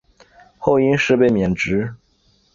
[0.57, 1.93] 后因事被免职。